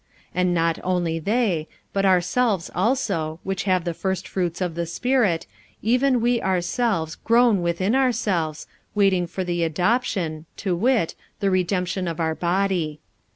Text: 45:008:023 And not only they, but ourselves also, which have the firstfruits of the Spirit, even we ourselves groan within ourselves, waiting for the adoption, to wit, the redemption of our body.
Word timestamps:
45:008:023 0.29 0.29
And 0.33 0.53
not 0.55 0.79
only 0.83 1.19
they, 1.19 1.67
but 1.93 2.07
ourselves 2.07 2.71
also, 2.73 3.39
which 3.43 3.65
have 3.65 3.83
the 3.83 3.93
firstfruits 3.93 4.59
of 4.59 4.73
the 4.73 4.87
Spirit, 4.87 5.45
even 5.83 6.19
we 6.21 6.41
ourselves 6.41 7.13
groan 7.17 7.61
within 7.61 7.93
ourselves, 7.93 8.65
waiting 8.95 9.27
for 9.27 9.43
the 9.43 9.61
adoption, 9.63 10.47
to 10.57 10.75
wit, 10.75 11.13
the 11.39 11.51
redemption 11.51 12.07
of 12.07 12.19
our 12.19 12.33
body. 12.33 12.99